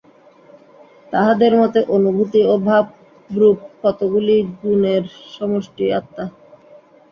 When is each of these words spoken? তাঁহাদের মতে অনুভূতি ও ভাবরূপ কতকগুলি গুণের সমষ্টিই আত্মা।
তাঁহাদের 1.13 1.53
মতে 1.61 1.79
অনুভূতি 1.95 2.41
ও 2.45 2.63
ভাবরূপ 2.67 3.57
কতকগুলি 3.81 4.35
গুণের 4.57 5.03
সমষ্টিই 5.33 5.95
আত্মা। 5.99 6.25